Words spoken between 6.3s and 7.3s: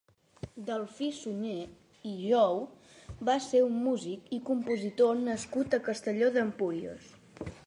d'Empúries.